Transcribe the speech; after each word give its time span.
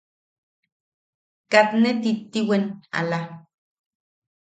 Katne 1.51 1.91
titiiwen... 2.01 2.63
ala... 2.99 3.19